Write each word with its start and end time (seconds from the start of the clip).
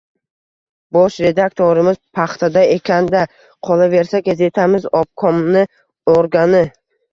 —Bosh 0.95 1.17
redaktorimiz 1.25 1.99
paxtada 2.21 2.63
ekan-da. 2.77 3.23
Qolaversa, 3.69 4.23
gazetamiz 4.31 4.91
obkomni 5.03 5.65
organi. 6.19 6.67